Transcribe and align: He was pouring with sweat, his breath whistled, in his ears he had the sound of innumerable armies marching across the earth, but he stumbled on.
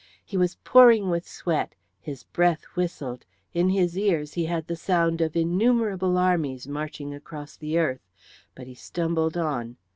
He 0.25 0.35
was 0.35 0.55
pouring 0.63 1.11
with 1.11 1.27
sweat, 1.27 1.75
his 1.99 2.23
breath 2.23 2.63
whistled, 2.73 3.23
in 3.53 3.69
his 3.69 3.95
ears 3.95 4.33
he 4.33 4.45
had 4.45 4.65
the 4.65 4.75
sound 4.75 5.21
of 5.21 5.35
innumerable 5.35 6.17
armies 6.17 6.67
marching 6.67 7.13
across 7.13 7.55
the 7.55 7.77
earth, 7.77 8.09
but 8.55 8.65
he 8.65 8.73
stumbled 8.73 9.37
on. 9.37 9.77